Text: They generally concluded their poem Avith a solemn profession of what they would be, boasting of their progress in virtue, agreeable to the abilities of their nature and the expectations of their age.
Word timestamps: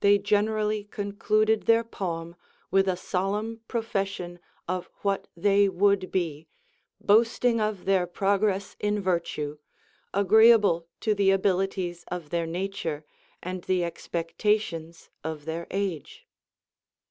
They 0.00 0.18
generally 0.18 0.84
concluded 0.84 1.62
their 1.62 1.82
poem 1.82 2.36
Avith 2.70 2.86
a 2.86 2.98
solemn 2.98 3.62
profession 3.66 4.40
of 4.68 4.90
what 5.00 5.26
they 5.34 5.70
would 5.70 6.12
be, 6.12 6.46
boasting 7.00 7.58
of 7.58 7.86
their 7.86 8.06
progress 8.06 8.76
in 8.78 9.00
virtue, 9.00 9.56
agreeable 10.12 10.86
to 11.00 11.14
the 11.14 11.30
abilities 11.30 12.04
of 12.08 12.28
their 12.28 12.46
nature 12.46 13.06
and 13.42 13.62
the 13.64 13.84
expectations 13.84 15.08
of 15.24 15.46
their 15.46 15.66
age. 15.70 16.26